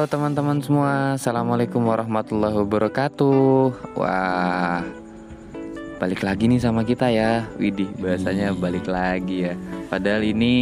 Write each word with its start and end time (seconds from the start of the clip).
halo 0.00 0.08
teman-teman 0.08 0.64
semua. 0.64 1.20
Assalamualaikum 1.20 1.84
warahmatullahi 1.84 2.56
wabarakatuh. 2.56 3.68
Wah 4.00 4.80
Balik 6.00 6.24
lagi 6.24 6.48
nih 6.48 6.56
sama 6.56 6.88
kita 6.88 7.12
ya. 7.12 7.44
Widih 7.60 7.92
bahasanya 8.00 8.56
balik 8.56 8.88
lagi 8.88 9.44
ya. 9.44 9.60
Padahal 9.92 10.24
ini 10.24 10.56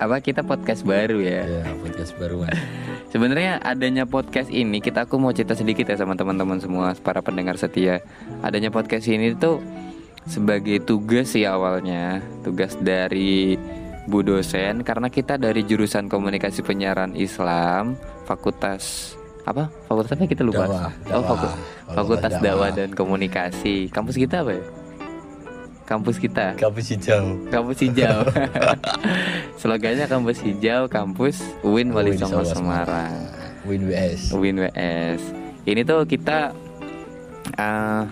Apa 0.00 0.24
kita 0.24 0.40
podcast 0.40 0.88
baru 0.88 1.20
ya? 1.20 1.44
Ya, 1.44 1.68
podcast 1.84 2.16
baru. 2.16 2.48
Sebenarnya 3.12 3.60
adanya 3.60 4.08
podcast 4.08 4.48
ini 4.48 4.80
kita 4.80 5.04
aku 5.04 5.20
mau 5.20 5.36
cerita 5.36 5.52
sedikit 5.52 5.84
ya 5.84 6.00
sama 6.00 6.16
teman-teman 6.16 6.56
semua 6.64 6.96
para 6.96 7.20
pendengar 7.20 7.60
setia. 7.60 8.00
Adanya 8.40 8.72
podcast 8.72 9.04
ini 9.04 9.36
tuh 9.36 9.60
sebagai 10.24 10.80
tugas 10.80 11.36
sih 11.36 11.44
awalnya, 11.44 12.24
tugas 12.40 12.72
dari 12.80 13.60
Bu 14.08 14.24
dosen. 14.24 14.80
Karena 14.80 15.08
kita 15.12 15.36
dari 15.36 15.64
jurusan 15.64 16.08
komunikasi 16.08 16.64
penyiaran 16.64 17.16
Islam, 17.16 17.96
Fakultas 18.24 19.14
apa? 19.44 19.68
Fakultas 19.84 20.16
apa 20.16 20.24
kita 20.24 20.42
lupa. 20.42 20.64
Dakwah, 20.64 20.88
oh, 20.88 20.90
dakwah. 21.04 21.28
faku- 21.28 21.56
Fakultas 21.94 22.32
Dakwah. 22.40 22.42
Dakwah 22.42 22.70
dan 22.72 22.90
Komunikasi. 22.96 23.92
Kampus 23.92 24.16
kita 24.16 24.40
apa 24.40 24.56
ya? 24.56 24.64
Kampus 25.84 26.16
kita. 26.16 26.56
Kampus 26.56 26.96
hijau. 26.96 27.24
Kampus 27.52 27.78
hijau. 27.84 28.24
Slogannya 29.60 30.08
kampus 30.08 30.40
hijau, 30.40 30.88
kampus 30.88 31.44
UIN 31.60 31.92
Wali 31.92 32.16
Win 32.16 32.20
Songo 32.24 32.40
Semarang. 32.40 33.12
Win 33.68 33.92
WS. 33.92 34.32
UIN 34.32 34.64
WS. 34.64 35.20
Ini 35.68 35.84
tuh 35.84 36.08
kita 36.08 36.56
uh, 37.60 38.04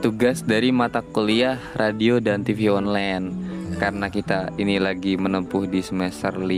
tugas 0.00 0.40
dari 0.40 0.72
mata 0.72 1.04
kuliah 1.04 1.60
radio 1.76 2.16
dan 2.24 2.40
TV 2.40 2.72
online. 2.72 3.52
Karena 3.76 4.08
kita 4.08 4.48
ini 4.56 4.80
lagi 4.80 5.20
menempuh 5.20 5.68
di 5.68 5.84
semester 5.84 6.40
5 6.40 6.48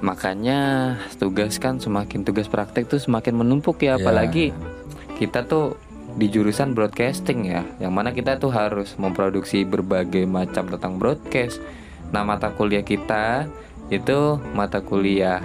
Makanya 0.00 0.60
tugas 1.16 1.56
kan 1.56 1.76
semakin 1.76 2.24
tugas 2.24 2.48
praktek 2.48 2.88
tuh 2.88 2.96
semakin 2.96 3.36
menumpuk 3.36 3.76
ya 3.78 3.94
Ya. 3.94 4.00
apalagi 4.00 4.52
kita 5.16 5.44
tuh 5.44 5.76
di 6.10 6.26
jurusan 6.26 6.72
broadcasting 6.72 7.46
ya 7.46 7.62
yang 7.78 7.92
mana 7.92 8.10
kita 8.10 8.34
tuh 8.36 8.50
harus 8.50 8.96
memproduksi 8.96 9.62
berbagai 9.62 10.26
macam 10.26 10.66
tentang 10.66 10.96
broadcast 10.96 11.62
nah 12.10 12.24
mata 12.24 12.50
kuliah 12.50 12.82
kita 12.82 13.46
itu 13.88 14.18
mata 14.50 14.82
kuliah 14.82 15.38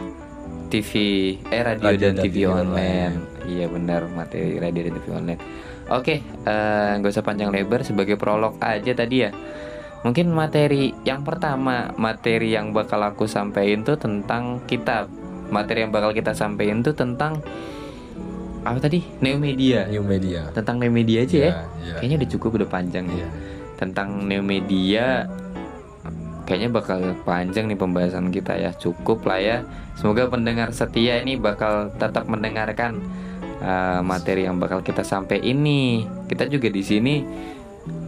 TV 0.66 0.92
eh 1.46 1.62
radio, 1.62 1.86
Radio 1.86 2.02
dan, 2.02 2.16
dan 2.18 2.24
TV, 2.26 2.34
TV 2.34 2.38
online. 2.50 2.66
online. 2.66 3.16
iya 3.46 3.66
benar 3.70 4.02
materi 4.10 4.58
radio 4.58 4.82
dan 4.82 4.94
TV 4.96 5.08
online 5.14 5.40
oke 5.86 6.16
eh, 6.24 6.90
nggak 6.98 7.12
usah 7.14 7.22
panjang 7.22 7.54
lebar 7.54 7.86
sebagai 7.86 8.18
prolog 8.18 8.58
aja 8.58 8.92
tadi 8.92 9.18
ya 9.22 9.30
mungkin 10.06 10.30
materi 10.30 10.94
yang 11.02 11.26
pertama 11.26 11.90
materi 11.98 12.54
yang 12.54 12.70
bakal 12.70 13.02
aku 13.02 13.26
sampaikan 13.26 13.82
tuh 13.82 13.98
tentang 13.98 14.62
kitab. 14.70 15.10
Materi 15.50 15.82
yang 15.86 15.94
bakal 15.94 16.14
kita 16.14 16.38
sampaikan 16.38 16.86
tuh 16.86 16.94
tentang 16.94 17.42
apa 18.62 18.78
tadi? 18.78 19.02
Neomedia. 19.18 19.90
New 19.90 20.06
media. 20.06 20.50
tentang 20.54 20.78
neomedia 20.78 21.26
aja 21.26 21.38
ya. 21.38 21.52
Ya. 21.82 21.96
kayaknya 21.98 22.16
udah 22.22 22.30
cukup 22.38 22.50
udah 22.62 22.70
panjang 22.70 23.06
nih 23.10 23.26
Iya. 23.26 23.28
tentang 23.78 24.10
neomedia 24.26 25.06
kayaknya 26.46 26.70
bakal 26.70 27.00
panjang 27.26 27.66
nih 27.66 27.78
pembahasan 27.78 28.30
kita 28.30 28.54
ya. 28.58 28.72
Cukup 28.78 29.26
lah 29.26 29.42
ya. 29.42 29.58
Semoga 29.98 30.30
pendengar 30.30 30.70
setia 30.70 31.18
ini 31.18 31.34
bakal 31.38 31.90
tetap 31.98 32.30
mendengarkan 32.30 33.02
uh, 33.62 34.06
materi 34.06 34.46
yang 34.46 34.62
bakal 34.62 34.86
kita 34.86 35.02
sampai 35.02 35.42
ini. 35.42 36.06
Kita 36.30 36.46
juga 36.46 36.70
di 36.70 36.82
sini 36.86 37.16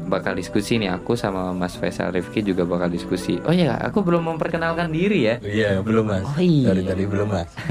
bakal 0.08 0.33
diskusi 0.33 0.80
nih 0.80 0.89
aku 0.89 1.13
sama 1.13 1.52
Mas 1.52 1.75
Faisal 1.75 2.16
Rifki 2.16 2.41
juga 2.41 2.63
bakal 2.63 2.88
diskusi 2.88 3.38
oh 3.44 3.51
ya 3.51 3.75
aku 3.78 4.01
belum 4.01 4.35
memperkenalkan 4.35 4.90
diri 4.90 5.19
ya 5.28 5.35
Iya, 5.40 5.79
belum 5.84 6.06
mas. 6.07 6.23
Oh, 6.25 6.40
iya. 6.40 6.72
Dari 6.72 6.81
tadi 6.84 7.03
belum 7.06 7.28
mas. 7.28 7.51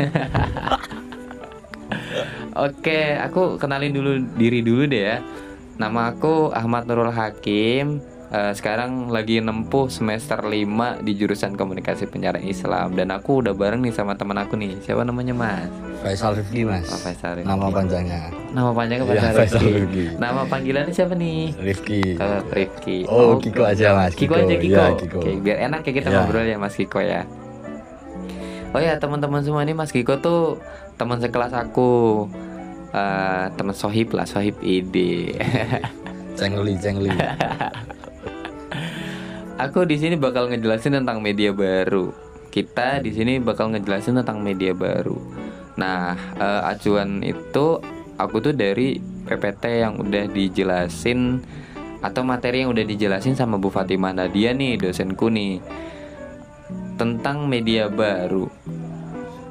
Oke, 2.56 3.20
aku 3.20 3.60
kenalin 3.60 3.92
dulu 3.92 4.12
diri 4.36 4.64
dulu 4.64 4.88
deh 4.88 5.02
ya. 5.12 5.16
Nama 5.76 6.16
aku 6.16 6.48
Ahmad 6.56 6.88
Nurul 6.88 7.12
Hakim. 7.12 8.00
Eh, 8.26 8.52
sekarang 8.52 9.06
lagi 9.06 9.38
nempuh 9.38 9.86
semester 9.86 10.42
5 10.42 10.58
di 10.98 11.14
jurusan 11.14 11.54
Komunikasi 11.54 12.10
Penyiaran 12.10 12.42
Islam 12.42 12.92
dan 12.92 13.14
aku 13.14 13.38
udah 13.38 13.54
bareng 13.54 13.78
nih 13.78 13.94
sama 13.94 14.18
teman 14.18 14.34
aku 14.34 14.58
nih. 14.58 14.74
Siapa 14.82 15.06
namanya, 15.06 15.30
Mas? 15.30 15.70
Faisal 16.02 16.34
Rifki 16.34 16.66
mas. 16.66 16.86
Oh, 16.86 16.98
Faisal 16.98 17.38
Rifki. 17.38 17.46
Nama 17.46 17.66
panjangnya. 17.66 18.20
Nama 18.50 18.70
panjangnya 18.70 19.04
Iya, 19.04 19.14
Faisal 19.14 19.34
Faisal 19.38 19.60
Rifki. 19.62 19.74
Rifki. 19.78 20.04
Nama 20.18 20.40
panggilannya 20.42 20.92
siapa 20.92 21.14
nih? 21.14 21.40
Rifki. 21.56 22.00
Eh, 22.14 22.40
Rifki. 22.50 22.98
Oh, 23.06 23.38
Kiko 23.38 23.62
aja 23.62 23.94
mas. 23.94 24.12
Kiko, 24.12 24.34
aja 24.34 24.54
Kiko. 24.54 24.74
Iya, 24.74 24.86
Kiko. 24.96 25.18
Oke, 25.18 25.30
biar 25.38 25.58
enak 25.62 25.80
ya 25.82 25.92
kita 25.94 26.08
Iya. 26.10 26.16
ngobrol 26.20 26.44
ya 26.44 26.56
Mas 26.56 26.74
Kiko 26.74 26.98
ya. 26.98 27.22
Oh 28.70 28.82
ya 28.82 28.98
teman-teman 28.98 29.40
semua 29.40 29.62
ini 29.62 29.72
Mas 29.72 29.88
Kiko 29.88 30.18
tuh 30.18 30.58
teman 30.94 31.18
sekelas 31.18 31.54
aku. 31.54 32.26
Eh, 32.90 33.44
teman 33.54 33.72
sohib 33.72 34.10
lah, 34.12 34.26
sohib 34.26 34.58
ide. 34.60 35.38
Cengli, 36.34 36.74
cengli. 36.76 37.10
aku 39.56 39.88
di 39.88 39.96
sini 39.96 40.14
bakal 40.20 40.52
ngejelasin 40.52 41.00
tentang 41.02 41.24
media 41.24 41.50
baru. 41.52 42.12
Kita 42.52 43.00
di 43.00 43.12
sini 43.12 43.40
bakal 43.40 43.72
ngejelasin 43.72 44.20
tentang 44.20 44.40
media 44.40 44.72
baru. 44.72 45.16
Nah, 45.76 46.16
eh, 46.40 46.62
acuan 46.72 47.20
itu 47.20 47.80
aku 48.16 48.36
tuh 48.40 48.54
dari 48.56 48.96
PPT 49.00 49.84
yang 49.84 50.00
udah 50.00 50.24
dijelasin 50.30 51.42
atau 52.00 52.22
materi 52.22 52.62
yang 52.64 52.72
udah 52.72 52.86
dijelasin 52.86 53.34
sama 53.34 53.60
Bu 53.60 53.72
Fatimah 53.72 54.12
Nadia 54.12 54.52
nih, 54.52 54.80
dosenku 54.80 55.28
nih. 55.28 55.60
Tentang 56.96 57.44
media 57.44 57.92
baru. 57.92 58.48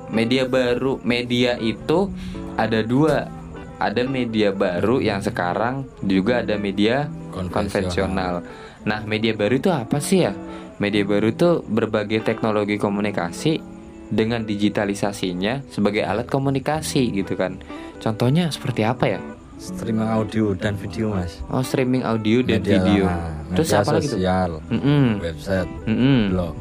Media 0.10 0.48
baru, 0.50 0.98
media 1.06 1.58
itu 1.62 2.10
ada 2.58 2.82
dua. 2.82 3.30
Ada 3.76 4.08
media 4.08 4.56
baru 4.56 5.04
yang 5.04 5.20
sekarang 5.20 5.84
juga 6.00 6.40
ada 6.40 6.56
media 6.56 7.12
konvensional. 7.36 8.40
Nah, 8.86 9.02
media 9.04 9.34
baru 9.34 9.58
itu 9.58 9.70
apa 9.70 9.98
sih 9.98 10.24
ya? 10.24 10.34
Media 10.78 11.02
baru 11.02 11.32
itu 11.32 11.64
berbagai 11.66 12.22
teknologi 12.22 12.78
komunikasi 12.78 13.60
dengan 14.06 14.46
digitalisasinya 14.46 15.66
sebagai 15.68 16.06
alat 16.06 16.30
komunikasi 16.30 17.10
gitu 17.10 17.34
kan. 17.34 17.58
Contohnya 17.98 18.54
seperti 18.54 18.86
apa 18.86 19.18
ya? 19.18 19.20
Streaming 19.56 20.06
audio 20.06 20.52
dan 20.54 20.76
video 20.76 21.16
mas. 21.16 21.40
Oh, 21.48 21.64
streaming 21.64 22.04
audio 22.04 22.44
dan 22.44 22.60
Media 22.62 22.76
video. 22.78 23.04
lama, 23.08 23.56
Terus 23.56 23.70
media 23.72 23.82
apa 23.82 23.92
lagi 23.96 24.06
tuh? 24.06 24.14
sosial, 24.20 24.52
Mm-mm, 24.68 25.06
website, 25.24 25.70
mm-mm. 25.88 26.20
blog. 26.36 26.54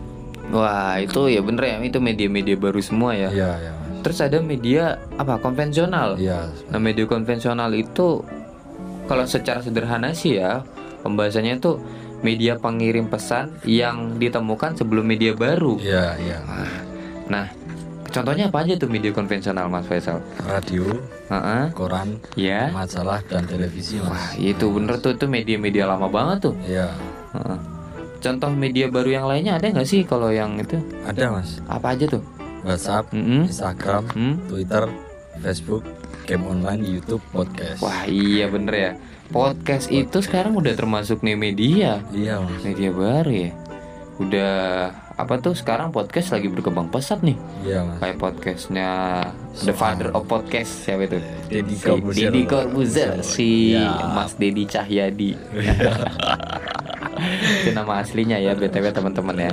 Wah, 0.55 0.95
itu 1.03 1.21
ya 1.27 1.41
bener 1.43 1.65
ya, 1.67 1.77
itu 1.83 1.99
media-media 1.99 2.55
baru 2.55 2.79
semua 2.79 3.19
ya. 3.19 3.29
Iya, 3.35 3.51
iya 3.59 3.73
mas. 3.75 4.01
Terus 4.07 4.19
ada 4.23 4.39
media 4.39 4.85
apa? 5.19 5.43
Konvensional. 5.43 6.15
Iya. 6.17 6.49
Nah, 6.71 6.79
media 6.79 7.05
konvensional 7.05 7.75
itu 7.75 8.23
kalau 9.05 9.25
secara 9.27 9.59
sederhana 9.59 10.15
sih 10.15 10.39
ya, 10.39 10.63
pembahasannya 11.03 11.59
itu 11.59 11.77
media 12.25 12.57
pengirim 12.57 13.07
pesan 13.07 13.53
yang 13.63 14.17
ditemukan 14.17 14.75
sebelum 14.75 15.05
media 15.05 15.31
baru. 15.31 15.77
Iya, 15.77 16.17
iya. 16.19 16.39
Nah, 17.25 17.47
contohnya 18.07 18.49
apa 18.49 18.65
aja 18.65 18.75
tuh 18.75 18.89
media 18.89 19.13
konvensional, 19.13 19.69
Mas 19.69 19.85
Faisal? 19.85 20.25
Radio, 20.43 20.89
Heeh. 21.27 21.69
koran, 21.71 22.17
Ya. 22.33 22.73
majalah 22.73 23.21
dan 23.25 23.45
televisi 23.45 24.01
Wah, 24.01 24.11
mas. 24.11 24.35
itu 24.35 24.67
bener 24.67 24.97
tuh 24.99 25.13
itu 25.13 25.25
media-media 25.25 25.85
lama 25.85 26.09
banget 26.09 26.49
tuh. 26.49 26.55
Iya. 26.65 26.89
Heeh. 27.33 27.59
Contoh 28.19 28.49
media 28.51 28.89
baru 28.89 29.11
yang 29.13 29.27
lainnya 29.27 29.55
ada 29.55 29.69
nggak 29.69 29.85
sih 29.85 30.01
kalau 30.01 30.33
yang 30.33 30.57
itu? 30.57 30.81
Ada 31.05 31.29
mas. 31.29 31.61
Apa 31.69 31.93
aja 31.93 32.09
tuh? 32.09 32.25
WhatsApp, 32.65 33.13
Mm-mm. 33.13 33.45
Instagram, 33.45 34.09
Hmm? 34.11 34.41
Twitter, 34.49 34.89
Facebook, 35.39 35.85
game 36.25 36.45
online, 36.49 36.83
YouTube, 36.83 37.23
podcast. 37.31 37.81
Wah, 37.85 38.09
iya 38.09 38.49
bener 38.49 38.75
ya. 38.75 38.93
Podcast 39.29 39.89
itu 39.89 40.21
sekarang 40.21 40.57
udah 40.57 40.73
termasuk 40.77 41.21
nih 41.25 41.37
media. 41.37 42.01
Iya 42.13 42.41
mas. 42.41 42.61
Media 42.65 42.91
baru 42.93 43.33
ya. 43.33 43.51
Udah 44.21 44.55
apa 45.15 45.39
tuh 45.39 45.55
sekarang 45.55 45.95
podcast 45.95 46.35
lagi 46.35 46.51
berkembang 46.51 46.91
pesat 46.91 47.21
nih. 47.25 47.37
Iya 47.65 47.85
mas. 47.87 47.99
Kayak 48.01 48.17
podcastnya 48.21 48.91
The 49.65 49.75
Father 49.77 50.09
of 50.13 50.27
Podcast 50.27 50.85
siapa 50.85 51.07
itu? 51.07 51.19
Deddy 51.49 51.77
Si 51.77 51.85
Corbuzier. 51.87 52.31
Deddy 52.33 52.43
Corbuzier 52.49 53.13
si 53.23 53.51
Ya. 53.77 54.13
Mas 54.13 54.35
Deddy 54.37 54.65
Cahyadi. 54.67 55.31
Itu 57.65 57.71
nama 57.73 58.03
aslinya 58.03 58.37
ya 58.43 58.53
btw 58.53 58.91
teman-teman 58.91 59.37
ya. 59.39 59.53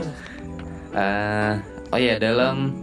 Eh, 0.91 1.53
oh 1.93 1.99
ya 1.99 2.19
dalam 2.19 2.75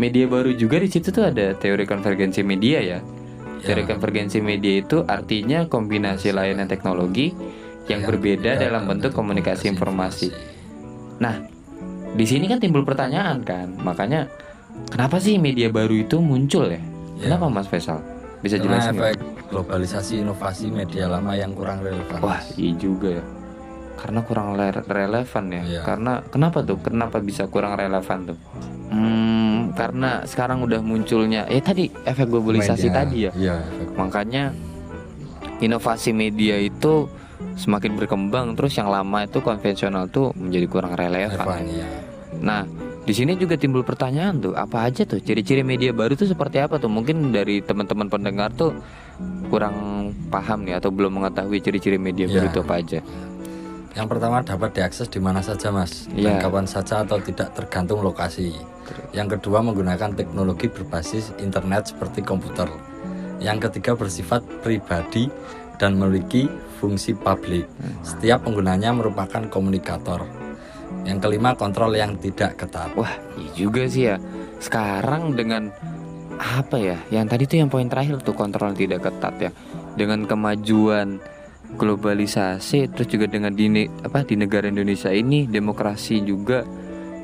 media 0.00 0.26
baru 0.26 0.50
juga 0.54 0.82
di 0.82 0.90
situ 0.90 1.14
tuh 1.14 1.30
ada 1.30 1.54
teori 1.54 1.86
konvergensi 1.86 2.42
media 2.42 2.82
ya. 2.82 2.98
Teori 3.64 3.82
Ya. 3.82 3.88
konvergensi 3.96 4.38
media 4.38 4.84
itu 4.84 5.02
artinya 5.02 5.64
kombinasi 5.64 6.30
layanan 6.30 6.68
teknologi 6.68 7.32
yang 7.88 8.04
Yang 8.04 8.08
berbeda 8.12 8.50
dalam 8.56 8.88
bentuk 8.88 9.12
komunikasi 9.12 9.68
informasi. 9.68 10.28
Nah, 11.20 11.36
di 12.12 12.24
sini 12.24 12.48
kan 12.48 12.60
timbul 12.60 12.84
pertanyaan 12.84 13.44
kan, 13.44 13.72
makanya 13.80 14.28
kenapa 14.88 15.20
sih 15.20 15.36
media 15.36 15.68
baru 15.68 15.92
itu 15.92 16.20
muncul 16.20 16.68
ya? 16.68 16.80
Ya. 17.20 17.28
Kenapa 17.28 17.52
Mas 17.52 17.68
Faisal? 17.68 18.00
Bisa 18.40 18.60
Karena 18.60 18.76
jelasin 18.80 18.96
efek 19.00 19.16
globalisasi 19.48 20.12
inovasi 20.20 20.66
media 20.68 21.08
lama 21.08 21.32
yang 21.32 21.52
kurang 21.52 21.80
relevan. 21.80 22.18
Wah, 22.20 22.40
iya 22.56 22.72
juga 22.76 23.20
ya. 23.20 23.24
Karena 23.94 24.20
kurang 24.26 24.58
le- 24.58 24.84
relevan 24.84 25.44
ya. 25.48 25.62
Iya. 25.64 25.80
Karena 25.86 26.12
kenapa 26.28 26.60
tuh? 26.60 26.76
Kenapa 26.82 27.22
bisa 27.24 27.48
kurang 27.48 27.78
relevan 27.78 28.34
tuh? 28.34 28.38
Hmm, 28.90 29.23
karena 29.74 30.22
sekarang 30.22 30.62
udah 30.62 30.78
munculnya 30.80 31.44
eh 31.46 31.58
tadi 31.58 31.90
efek 32.04 32.26
globalisasi 32.26 32.86
Media. 32.86 32.96
tadi 32.96 33.16
ya 33.20 33.32
Iya. 33.34 33.56
makanya 33.94 34.54
inovasi 35.58 36.10
media 36.10 36.56
itu 36.56 37.06
semakin 37.54 37.94
berkembang 37.94 38.54
terus 38.54 38.74
yang 38.74 38.86
lama 38.86 39.22
itu 39.22 39.38
konvensional 39.38 40.06
tuh 40.08 40.30
menjadi 40.34 40.66
kurang 40.66 40.92
relevan 40.94 41.34
Evan, 41.36 41.64
iya. 41.66 41.86
Nah, 42.34 42.66
di 43.00 43.14
sini 43.14 43.34
juga 43.34 43.54
timbul 43.54 43.86
pertanyaan 43.86 44.42
tuh, 44.42 44.52
apa 44.54 44.82
aja 44.82 45.06
tuh 45.06 45.22
ciri-ciri 45.22 45.62
media 45.62 45.94
baru 45.94 46.18
tuh 46.18 46.26
seperti 46.26 46.58
apa 46.58 46.82
tuh? 46.82 46.90
Mungkin 46.90 47.30
dari 47.30 47.62
teman-teman 47.62 48.10
pendengar 48.10 48.50
tuh 48.50 48.74
kurang 49.46 49.74
paham 50.28 50.66
nih 50.66 50.74
atau 50.74 50.90
belum 50.90 51.14
mengetahui 51.14 51.62
ciri-ciri 51.62 51.94
media 51.94 52.26
baru 52.26 52.46
Ya. 52.46 52.50
itu 52.50 52.60
apa 52.60 52.74
aja. 52.74 52.98
Yang 53.94 54.06
pertama 54.10 54.42
dapat 54.42 54.74
diakses 54.74 55.06
di 55.06 55.22
mana 55.22 55.38
saja 55.38 55.70
mas 55.70 56.10
Iya. 56.10 56.34
dan 56.34 56.34
kapan 56.42 56.66
saja 56.66 57.06
atau 57.06 57.22
tidak 57.22 57.54
tergantung 57.54 58.02
lokasi. 58.02 58.50
Yang 59.14 59.38
kedua 59.38 59.62
menggunakan 59.62 60.18
teknologi 60.18 60.66
berbasis 60.66 61.30
internet 61.38 61.94
seperti 61.94 62.26
komputer. 62.26 62.66
Yang 63.38 63.70
ketiga 63.70 63.94
bersifat 63.94 64.42
pribadi 64.66 65.30
dan 65.78 65.94
memiliki 65.94 66.50
fungsi 66.82 67.14
publik. 67.14 67.70
Setiap 68.02 68.42
penggunanya 68.42 68.90
merupakan 68.90 69.46
komunikator. 69.46 70.26
Yang 71.06 71.18
kelima 71.30 71.54
kontrol 71.54 71.94
yang 71.94 72.18
tidak 72.18 72.58
ketat. 72.58 72.90
Wah, 72.98 73.14
iya 73.38 73.50
juga 73.54 73.86
sih 73.86 74.10
ya. 74.10 74.16
Sekarang 74.58 75.38
dengan 75.38 75.70
apa 76.34 76.76
ya? 76.80 76.98
Yang 77.14 77.26
tadi 77.30 77.42
tuh 77.46 77.56
yang 77.62 77.70
poin 77.70 77.86
terakhir 77.86 78.18
tuh 78.26 78.34
kontrol 78.34 78.74
tidak 78.74 79.06
ketat 79.06 79.34
ya. 79.38 79.50
Dengan 79.94 80.26
kemajuan 80.26 81.22
globalisasi 81.74 82.90
terus 82.94 83.08
juga 83.10 83.26
dengan 83.26 83.52
di 83.52 83.86
apa 84.02 84.22
di 84.22 84.38
negara 84.38 84.70
Indonesia 84.70 85.10
ini 85.10 85.50
demokrasi 85.50 86.22
juga 86.22 86.62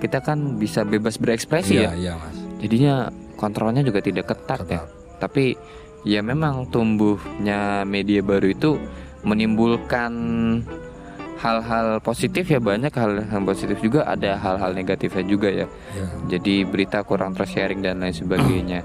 kita 0.01 0.25
kan 0.25 0.57
bisa 0.57 0.83
bebas 0.83 1.21
berekspresi 1.21 1.77
ya. 1.77 1.93
Iya 1.93 1.93
iya 1.97 2.13
mas. 2.17 2.37
Jadinya 2.61 2.95
kontrolnya 3.37 3.85
juga 3.85 4.01
tidak 4.05 4.33
ketat, 4.33 4.61
ya. 4.67 4.85
Ketat. 4.85 4.89
Tapi 5.21 5.45
ya 6.09 6.21
memang 6.25 6.69
tumbuhnya 6.73 7.85
media 7.85 8.25
baru 8.25 8.49
itu 8.53 8.81
menimbulkan 9.21 10.13
hal-hal 11.41 12.05
positif 12.05 12.53
ya 12.53 12.61
banyak 12.61 12.93
hal-hal 12.93 13.43
positif 13.49 13.81
juga 13.81 14.05
ada 14.05 14.37
hal-hal 14.37 14.77
negatifnya 14.77 15.25
juga 15.25 15.49
ya. 15.49 15.67
Iya. 15.97 16.07
Jadi 16.37 16.65
berita 16.69 17.01
kurang 17.05 17.33
tersharing 17.33 17.81
dan 17.81 18.01
lain 18.01 18.13
sebagainya. 18.13 18.81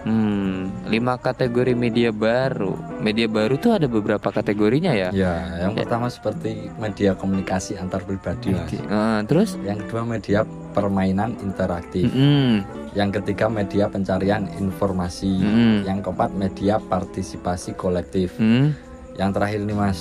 Hmm, 0.00 0.72
lima 0.88 1.16
kategori 1.16 1.76
media 1.76 2.08
baru. 2.08 2.72
Media 2.98 3.28
baru 3.28 3.56
tuh 3.56 3.76
ada 3.76 3.84
beberapa 3.84 4.32
kategorinya 4.32 4.96
ya. 4.96 5.08
Ya, 5.12 5.34
yang 5.60 5.76
Ya. 5.76 5.84
pertama 5.84 6.08
seperti 6.08 6.72
media 6.76 7.12
komunikasi 7.12 7.76
antar 7.76 8.00
pribadi. 8.02 8.56
Eh, 8.56 9.20
terus? 9.28 9.60
Yang 9.60 9.84
kedua 9.84 10.02
media 10.08 10.40
permainan 10.72 11.36
interaktif. 11.40 12.08
Mm-mm. 12.08 12.64
Yang 12.96 13.20
ketiga 13.20 13.46
media 13.46 13.84
pencarian 13.86 14.48
informasi. 14.56 15.30
Mm-mm. 15.36 15.74
Yang 15.84 15.98
keempat 16.02 16.30
media 16.32 16.74
partisipasi 16.80 17.76
kolektif. 17.76 18.34
Hmm, 18.40 18.72
Yang 19.14 19.30
terakhir 19.36 19.60
nih 19.68 19.76
mas 19.76 20.00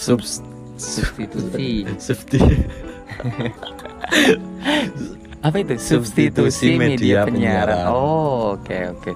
subs 0.00 0.40
substitusi. 0.80 1.84
apa 5.42 5.56
itu? 5.58 5.74
Substitusi 5.74 6.78
media 6.78 7.26
penyiaran. 7.26 7.90
oh 7.90 8.54
oke 8.54 8.76
oke. 8.94 9.12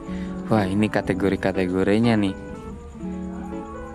Wah 0.50 0.66
ini 0.66 0.90
kategori 0.90 1.38
kategorinya 1.38 2.18
nih. 2.18 2.34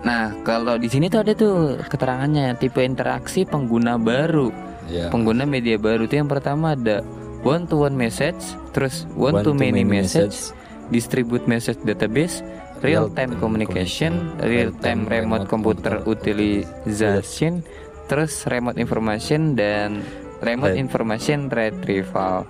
Nah 0.02 0.32
kalau 0.42 0.80
di 0.80 0.88
sini 0.88 1.12
tuh 1.12 1.20
ada 1.22 1.32
tuh 1.36 1.76
keterangannya 1.86 2.56
tipe 2.56 2.80
interaksi 2.80 3.44
pengguna 3.44 4.00
baru. 4.00 4.72
Ya. 4.90 5.08
pengguna 5.14 5.46
media 5.46 5.78
baru 5.78 6.10
tuh 6.10 6.20
yang 6.20 6.26
pertama 6.26 6.74
ada 6.74 7.06
one 7.46 7.70
to 7.70 7.78
one 7.86 7.94
message 7.94 8.42
terus 8.74 9.06
one, 9.14 9.46
to 9.46 9.54
many, 9.54 9.86
message, 9.86 10.50
distribute 10.90 11.46
message 11.46 11.78
database 11.86 12.42
real 12.82 13.06
time 13.14 13.38
communication 13.38 14.34
real 14.42 14.74
time 14.82 15.06
remote 15.06 15.46
computer. 15.46 16.02
utilization 16.02 17.62
terus 18.10 18.42
remote 18.50 18.76
information 18.76 19.54
dan 19.54 20.02
remote 20.42 20.74
information 20.74 21.46
retrieval. 21.46 22.44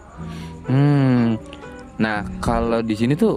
Hmm. 0.67 1.37
Nah 2.01 2.25
kalau 2.41 2.81
di 2.81 2.97
sini 2.97 3.13
tuh 3.15 3.37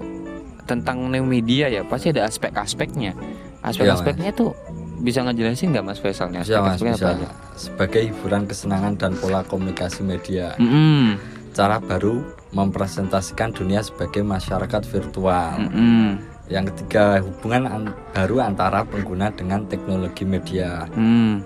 tentang 0.66 1.12
new 1.12 1.22
media 1.22 1.70
ya 1.70 1.86
pasti 1.86 2.10
ada 2.10 2.26
aspek-aspeknya. 2.26 3.14
Aspek-aspeknya 3.62 4.34
tuh 4.34 4.56
bisa 5.02 5.22
ngejelasin 5.22 5.76
nggak 5.76 5.86
mas 5.86 6.00
Faisal 6.02 6.32
nih? 6.32 6.42
Bisa 6.42 6.62
mas 6.64 6.82
bisa. 6.82 7.06
apa 7.06 7.20
aja? 7.20 7.30
Sebagai 7.54 8.02
hiburan 8.10 8.50
kesenangan 8.50 8.94
dan 8.98 9.12
pola 9.20 9.46
komunikasi 9.46 10.02
media. 10.02 10.56
Mm-mm. 10.58 11.20
cara 11.56 11.80
baru 11.80 12.20
mempresentasikan 12.52 13.56
dunia 13.56 13.80
sebagai 13.80 14.24
masyarakat 14.24 14.82
virtual. 14.92 15.56
Mm-mm. 15.62 16.20
yang 16.46 16.62
ketiga 16.70 17.26
hubungan 17.26 17.66
an- 17.66 17.96
baru 18.14 18.38
antara 18.46 18.86
pengguna 18.86 19.34
dengan 19.34 19.66
teknologi 19.66 20.30
media. 20.30 20.86
Mm. 20.94 21.42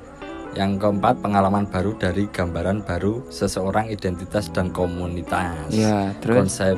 Yang 0.51 0.81
keempat, 0.81 1.21
pengalaman 1.21 1.65
baru 1.65 1.93
dari 1.93 2.25
gambaran 2.25 2.81
baru 2.81 3.21
seseorang 3.27 3.87
identitas 3.87 4.49
dan 4.49 4.69
komunitas. 4.69 5.69
Ya, 5.69 6.11
terus 6.19 6.35
Konsep 6.47 6.77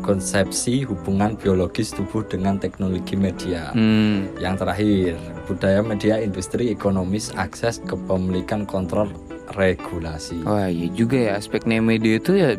konsepsi 0.00 0.80
hubungan 0.82 1.36
biologis 1.36 1.92
tubuh 1.92 2.24
dengan 2.24 2.56
teknologi 2.56 3.14
media. 3.14 3.68
hmm, 3.70 4.40
Yang 4.40 4.54
terakhir, 4.56 5.12
budaya 5.44 5.80
media 5.82 6.14
industri 6.16 6.70
ekonomis 6.70 7.28
akses 7.36 7.82
kepemilikan 7.84 8.64
kontrol 8.64 9.12
regulasi. 9.50 10.40
wah 10.40 10.70
iya 10.70 10.86
juga 10.88 11.18
ya 11.18 11.32
aspek 11.34 11.66
new 11.66 11.82
media 11.82 12.16
itu 12.16 12.32
ya 12.32 12.54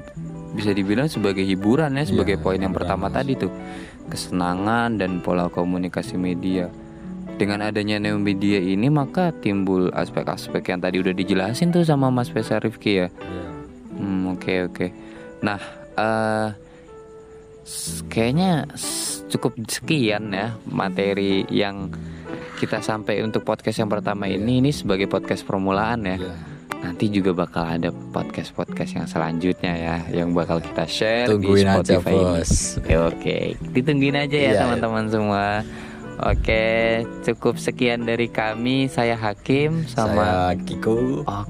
bisa 0.52 0.76
dibilang 0.76 1.08
sebagai 1.08 1.42
hiburan 1.42 1.96
ya 1.96 2.04
sebagai 2.04 2.36
Iya, 2.36 2.44
poin 2.44 2.60
yang 2.60 2.76
pertama 2.76 3.08
tadi 3.08 3.34
tuh 3.34 3.48
kesenangan 4.06 5.00
dan 5.00 5.24
pola 5.24 5.48
komunikasi 5.48 6.20
media. 6.20 6.68
Dengan 7.42 7.66
adanya 7.66 7.98
new 7.98 8.22
media 8.22 8.62
ini 8.62 8.86
maka 8.88 9.34
timbul 9.34 9.90
aspek-aspek 9.92 10.62
yang 10.64 10.78
tadi 10.78 11.02
udah 11.02 11.10
dijelasin 11.12 11.74
tuh 11.74 11.82
sama 11.82 12.08
Mas 12.08 12.30
Faisal 12.30 12.62
Rifki 12.62 13.02
ya. 13.02 13.10
Ya. 13.10 13.10
Hmm, 13.92 14.30
oke 14.32 14.70
oke. 14.70 14.86
Nah, 15.42 15.58
eh 15.98 16.48
s- 17.64 18.06
kayaknya 18.06 18.70
cukup 19.28 19.58
sekian 19.66 20.30
ya 20.30 20.54
materi 20.64 21.50
yang 21.50 21.90
kita 22.56 22.78
sampai 22.78 23.22
untuk 23.22 23.42
podcast 23.42 23.74
yang 23.76 23.90
pertama 23.90 24.26
Iya. 24.26 24.38
ini 24.38 24.62
ini 24.62 24.70
sebagai 24.70 25.10
podcast 25.10 25.42
permulaan 25.42 26.06
ya. 26.06 26.18
Ya. 26.22 26.34
Nanti 26.78 27.10
juga 27.10 27.30
bakal 27.32 27.78
ada 27.78 27.90
podcast-podcast 27.90 28.92
yang 28.96 29.06
selanjutnya 29.06 29.74
ya 29.74 29.96
yang 30.14 30.34
bakal 30.34 30.58
kita 30.58 30.86
share 30.86 31.26
Tungguin 31.26 31.62
di 31.62 31.66
aja 31.66 31.78
Spotify 31.98 32.10
ini. 32.12 32.22
bos. 32.38 32.52
Oke, 32.78 32.96
oke. 32.98 33.38
ditungguin 33.72 34.18
aja 34.20 34.38
ya 34.38 34.52
Iya. 34.52 34.60
teman-teman 34.62 35.06
semua. 35.08 35.46
Oke, 36.22 37.02
cukup 37.26 37.58
sekian 37.58 38.06
dari 38.06 38.30
kami. 38.30 38.86
Saya 38.86 39.18
Hakim 39.18 39.90
sama 39.90 40.54
Saya 40.54 40.62
Kiko. 40.70 41.26
Oh, 41.26 41.46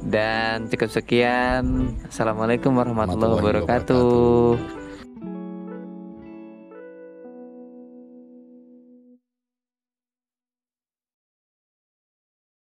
dan 0.00 0.64
cukup 0.72 0.88
sekian. 0.88 1.92
Assalamualaikum 2.08 2.72
warahmatullahi 2.72 3.36
Warahmatullahi 3.36 3.68
wabarakatuh. 3.68 4.77